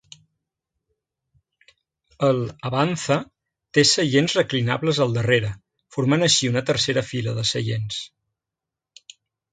[2.29, 3.17] El Avanza
[3.77, 5.53] té seients reclinables al darrere,
[5.97, 8.01] formant així una tercera fila de seients.